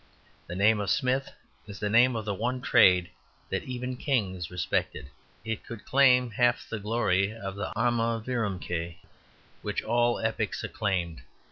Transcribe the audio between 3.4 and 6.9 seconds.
that even kings respected, it could claim half the